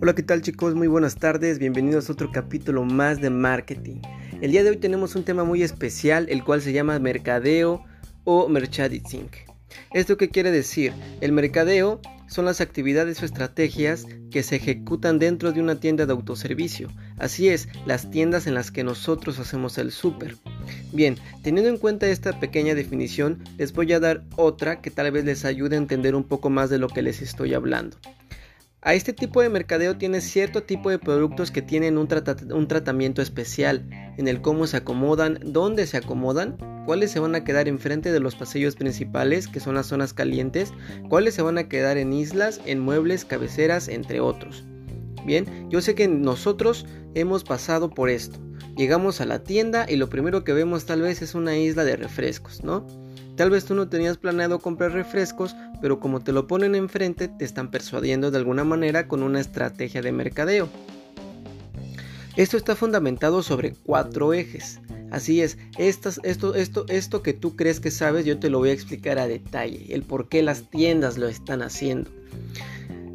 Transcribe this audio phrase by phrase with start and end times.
[0.00, 0.76] Hola, ¿qué tal chicos?
[0.76, 3.96] Muy buenas tardes, bienvenidos a otro capítulo más de marketing.
[4.40, 7.82] El día de hoy tenemos un tema muy especial, el cual se llama mercadeo
[8.22, 9.28] o merchandising.
[9.92, 10.92] ¿Esto qué quiere decir?
[11.20, 16.12] El mercadeo son las actividades o estrategias que se ejecutan dentro de una tienda de
[16.12, 16.92] autoservicio.
[17.18, 20.36] Así es, las tiendas en las que nosotros hacemos el súper.
[20.92, 25.24] Bien, teniendo en cuenta esta pequeña definición, les voy a dar otra que tal vez
[25.24, 27.96] les ayude a entender un poco más de lo que les estoy hablando.
[28.80, 33.84] A este tipo de mercadeo tiene cierto tipo de productos que tienen un, tratamiento especial
[34.16, 38.20] en el cómo se acomodan, dónde se acomodan, cuáles se van a quedar enfrente de
[38.20, 40.72] los pasillos principales, que son las zonas calientes,
[41.08, 44.64] cuáles se van a quedar en islas, en muebles, cabeceras, entre otros.
[45.26, 46.86] Bien, yo sé que nosotros
[47.16, 48.38] hemos pasado por esto.
[48.76, 51.96] Llegamos a la tienda y lo primero que vemos tal vez es una isla de
[51.96, 52.86] refrescos, ¿no?
[53.36, 57.44] Tal vez tú no tenías planeado comprar refrescos, pero como te lo ponen enfrente, te
[57.44, 60.68] están persuadiendo de alguna manera con una estrategia de mercadeo.
[62.36, 64.80] Esto está fundamentado sobre cuatro ejes.
[65.10, 66.10] Así es, esto,
[66.54, 69.94] esto, esto que tú crees que sabes, yo te lo voy a explicar a detalle,
[69.94, 72.10] el por qué las tiendas lo están haciendo.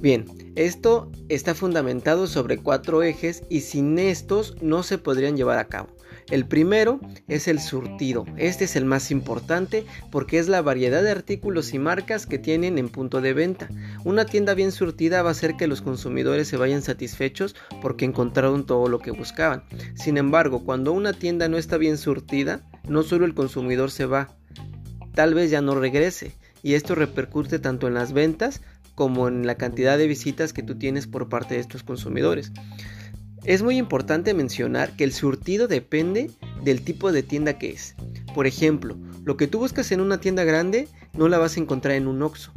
[0.00, 5.66] Bien, esto está fundamentado sobre cuatro ejes y sin estos no se podrían llevar a
[5.66, 5.88] cabo.
[6.30, 8.24] El primero es el surtido.
[8.36, 12.78] Este es el más importante porque es la variedad de artículos y marcas que tienen
[12.78, 13.68] en punto de venta.
[14.04, 18.64] Una tienda bien surtida va a hacer que los consumidores se vayan satisfechos porque encontraron
[18.64, 19.64] todo lo que buscaban.
[19.94, 24.28] Sin embargo, cuando una tienda no está bien surtida, no solo el consumidor se va,
[25.14, 26.36] tal vez ya no regrese.
[26.62, 28.60] Y esto repercute tanto en las ventas
[28.94, 32.52] como en la cantidad de visitas que tú tienes por parte de estos consumidores.
[33.44, 36.30] Es muy importante mencionar que el surtido depende
[36.62, 37.94] del tipo de tienda que es.
[38.34, 41.94] Por ejemplo, lo que tú buscas en una tienda grande no la vas a encontrar
[41.94, 42.52] en un Oxxo.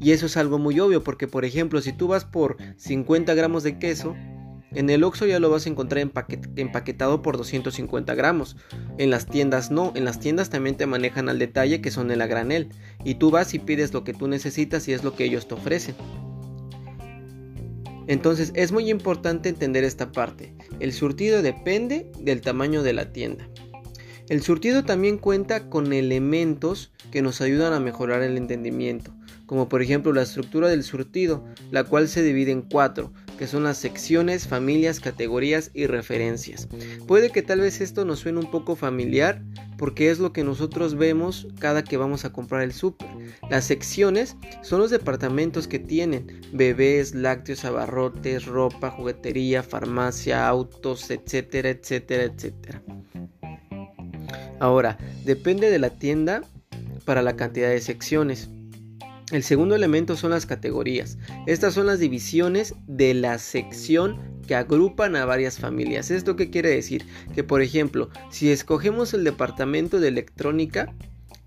[0.00, 3.62] Y eso es algo muy obvio porque, por ejemplo, si tú vas por 50 gramos
[3.62, 4.14] de queso,
[4.72, 6.06] en el Oxxo ya lo vas a encontrar
[6.56, 8.56] empaquetado por 250 gramos.
[8.98, 12.20] En las tiendas no, en las tiendas también te manejan al detalle que son el
[12.20, 12.68] a granel.
[13.02, 15.54] Y tú vas y pides lo que tú necesitas y es lo que ellos te
[15.54, 15.94] ofrecen.
[18.06, 20.54] Entonces es muy importante entender esta parte.
[20.80, 23.48] El surtido depende del tamaño de la tienda.
[24.28, 29.12] El surtido también cuenta con elementos que nos ayudan a mejorar el entendimiento,
[29.46, 33.64] como por ejemplo la estructura del surtido, la cual se divide en cuatro, que son
[33.64, 36.68] las secciones, familias, categorías y referencias.
[37.06, 39.42] Puede que tal vez esto nos suene un poco familiar,
[39.78, 43.08] porque es lo que nosotros vemos cada que vamos a comprar el súper.
[43.50, 51.70] Las secciones son los departamentos que tienen bebés, lácteos, abarrotes, ropa, juguetería, farmacia, autos, etcétera,
[51.70, 52.82] etcétera, etcétera.
[54.60, 56.42] Ahora, depende de la tienda
[57.04, 58.48] para la cantidad de secciones.
[59.32, 61.16] El segundo elemento son las categorías.
[61.46, 66.10] Estas son las divisiones de la sección que agrupan a varias familias.
[66.10, 67.06] ¿Esto qué quiere decir?
[67.34, 70.92] Que por ejemplo, si escogemos el departamento de electrónica,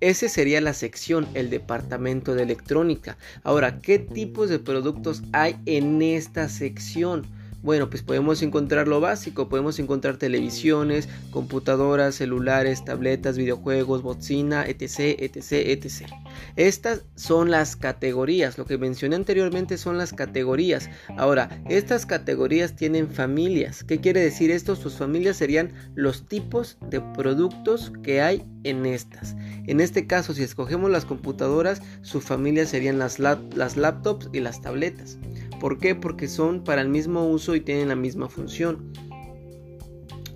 [0.00, 3.18] ese sería la sección, el departamento de electrónica.
[3.42, 7.26] Ahora, ¿qué tipos de productos hay en esta sección?
[7.64, 15.16] Bueno, pues podemos encontrar lo básico, podemos encontrar televisiones, computadoras, celulares, tabletas, videojuegos, bocina, etc,
[15.18, 16.10] etc, etc.
[16.56, 20.90] Estas son las categorías, lo que mencioné anteriormente son las categorías.
[21.16, 23.82] Ahora, estas categorías tienen familias.
[23.82, 24.76] ¿Qué quiere decir esto?
[24.76, 29.36] Sus familias serían los tipos de productos que hay en estas.
[29.66, 34.60] En este caso, si escogemos las computadoras, su familia serían las, las laptops y las
[34.60, 35.16] tabletas.
[35.60, 35.94] ¿Por qué?
[35.94, 38.92] Porque son para el mismo uso y tienen la misma función.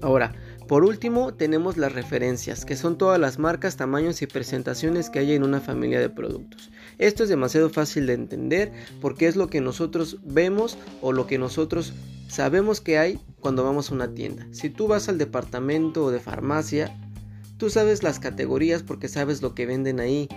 [0.00, 0.34] Ahora,
[0.68, 5.32] por último tenemos las referencias, que son todas las marcas, tamaños y presentaciones que hay
[5.32, 6.70] en una familia de productos.
[6.98, 11.38] Esto es demasiado fácil de entender porque es lo que nosotros vemos o lo que
[11.38, 11.94] nosotros
[12.28, 14.46] sabemos que hay cuando vamos a una tienda.
[14.50, 16.94] Si tú vas al departamento de farmacia,
[17.56, 20.28] tú sabes las categorías porque sabes lo que venden ahí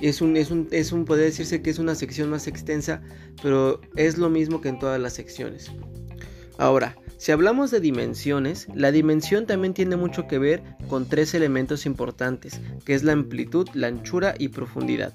[0.00, 3.02] es un, es un, es un, puede decirse que es una sección más extensa,
[3.42, 5.70] pero es lo mismo que en todas las secciones.
[6.58, 11.84] Ahora, si hablamos de dimensiones, la dimensión también tiene mucho que ver con tres elementos
[11.86, 15.12] importantes, que es la amplitud, la anchura y profundidad.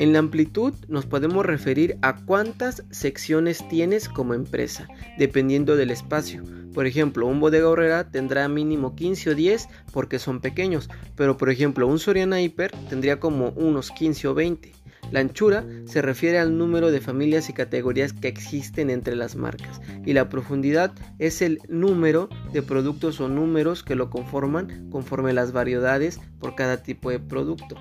[0.00, 4.88] En la amplitud nos podemos referir a cuántas secciones tienes como empresa,
[5.18, 6.42] dependiendo del espacio.
[6.72, 11.50] Por ejemplo, un bodega horrera tendrá mínimo 15 o 10 porque son pequeños, pero por
[11.50, 14.72] ejemplo un Soriana Hiper tendría como unos 15 o 20.
[15.12, 19.82] La anchura se refiere al número de familias y categorías que existen entre las marcas
[20.06, 25.52] y la profundidad es el número de productos o números que lo conforman conforme las
[25.52, 27.76] variedades por cada tipo de producto.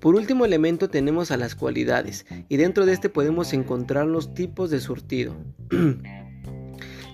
[0.00, 4.70] Por último elemento tenemos a las cualidades y dentro de este podemos encontrar los tipos
[4.70, 5.34] de surtido.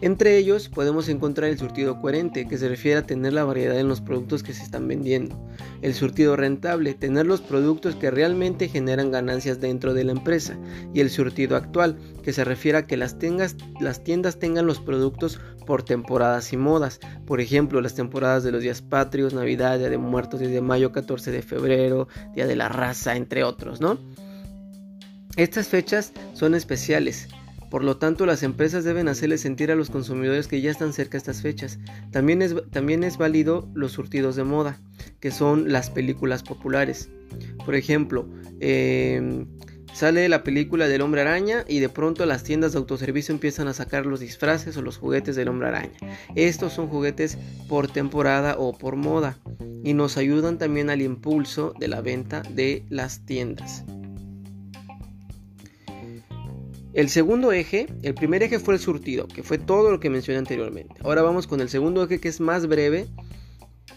[0.01, 3.89] Entre ellos podemos encontrar el surtido coherente, que se refiere a tener la variedad en
[3.89, 5.39] los productos que se están vendiendo.
[5.83, 10.59] El surtido rentable, tener los productos que realmente generan ganancias dentro de la empresa.
[10.93, 15.83] Y el surtido actual, que se refiere a que las, tiendas tengan los productos por
[15.83, 17.01] temporadas y modas.
[17.25, 21.31] Por ejemplo, las temporadas de los días patrios, Navidad, Día de Muertos, desde mayo, 14
[21.31, 23.99] de febrero, Día de la Raza, entre otros, ¿no?
[25.37, 27.29] Estas fechas son especiales
[27.75, 31.19] por lo tanto, las empresas deben hacerle sentir a los consumidores que ya están cerca
[31.19, 31.81] estas fechas.
[32.13, 34.79] También es, también es válido los surtidos de moda,
[35.19, 37.09] que son las películas populares.
[37.65, 38.29] Por ejemplo,
[38.61, 39.47] em,
[39.93, 43.75] sale la película del hombre araña y de pronto las tiendas de autoservicio empiezan a
[43.75, 45.99] sacar los disfraces o los juguetes del hombre araña.
[46.37, 47.39] Estos son juguetes
[47.69, 49.41] por temporada o por moda
[49.83, 53.85] y nos ayudan también al impulso de la venta de las tiendas.
[56.95, 60.39] El segundo eje, el primer eje fue el surtido, que fue todo lo que mencioné
[60.39, 60.95] anteriormente.
[61.03, 63.09] Ahora vamos con el segundo eje que es más breve,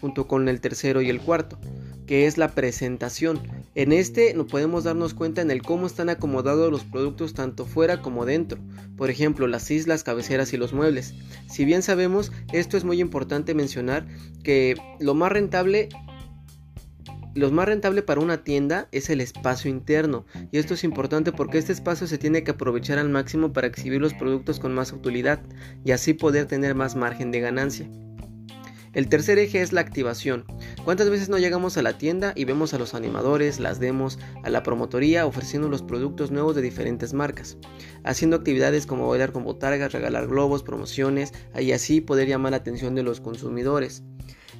[0.00, 1.60] junto con el tercero y el cuarto,
[2.08, 3.40] que es la presentación.
[3.76, 8.02] En este nos podemos darnos cuenta en el cómo están acomodados los productos tanto fuera
[8.02, 8.58] como dentro.
[8.96, 11.14] Por ejemplo, las islas, cabeceras y los muebles.
[11.48, 14.08] Si bien sabemos, esto es muy importante mencionar
[14.42, 15.88] que lo más rentable
[17.38, 21.58] lo más rentable para una tienda es el espacio interno, y esto es importante porque
[21.58, 25.40] este espacio se tiene que aprovechar al máximo para exhibir los productos con más utilidad
[25.84, 27.88] y así poder tener más margen de ganancia.
[28.94, 30.44] El tercer eje es la activación.
[30.84, 34.50] ¿Cuántas veces no llegamos a la tienda y vemos a los animadores, las demos, a
[34.50, 37.58] la promotoría ofreciendo los productos nuevos de diferentes marcas?
[38.02, 42.94] Haciendo actividades como bailar con botargas, regalar globos, promociones y así poder llamar la atención
[42.94, 44.02] de los consumidores.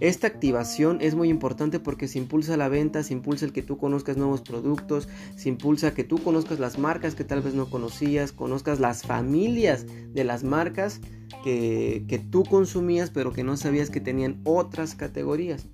[0.00, 3.78] Esta activación es muy importante porque se impulsa la venta, se impulsa el que tú
[3.78, 8.32] conozcas nuevos productos, se impulsa que tú conozcas las marcas que tal vez no conocías,
[8.32, 11.00] conozcas las familias de las marcas
[11.42, 15.66] que, que tú consumías pero que no sabías que tenían otras categorías,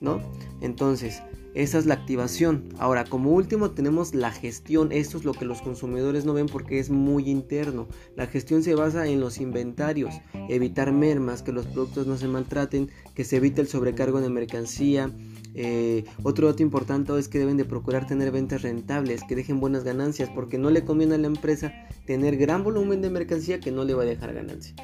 [0.00, 0.20] ¿no?
[0.60, 1.22] Entonces,
[1.54, 2.70] esa es la activación.
[2.78, 4.90] Ahora, como último tenemos la gestión.
[4.90, 7.88] Esto es lo que los consumidores no ven porque es muy interno.
[8.16, 10.14] La gestión se basa en los inventarios,
[10.48, 15.10] evitar mermas, que los productos no se maltraten, que se evite el sobrecargo de mercancía.
[15.54, 19.84] Eh, otro dato importante es que deben de procurar tener ventas rentables, que dejen buenas
[19.84, 21.74] ganancias, porque no le conviene a la empresa
[22.06, 24.74] tener gran volumen de mercancía que no le va a dejar ganancia.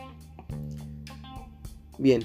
[1.99, 2.23] Bien,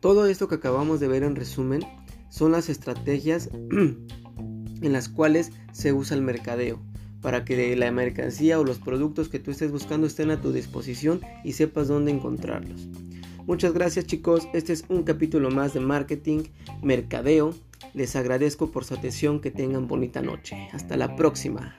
[0.00, 1.82] todo esto que acabamos de ver en resumen
[2.34, 6.82] son las estrategias en las cuales se usa el mercadeo
[7.22, 11.20] para que la mercancía o los productos que tú estés buscando estén a tu disposición
[11.44, 12.88] y sepas dónde encontrarlos.
[13.46, 16.42] Muchas gracias chicos, este es un capítulo más de marketing,
[16.82, 17.54] mercadeo.
[17.94, 20.68] Les agradezco por su atención, que tengan bonita noche.
[20.72, 21.76] Hasta la próxima.